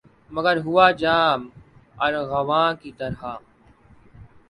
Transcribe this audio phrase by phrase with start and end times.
[0.31, 1.39] پر ہوا جام
[2.05, 3.21] ارغواں کی طرح